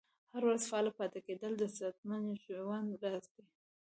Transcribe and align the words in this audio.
هره 0.31 0.45
ورځ 0.49 0.63
فعال 0.69 0.87
پاتې 0.99 1.19
کیدل 1.27 1.53
د 1.57 1.63
صحتمند 1.77 2.27
ژوند 2.43 2.91
راز 3.03 3.25
دی. 3.35 3.43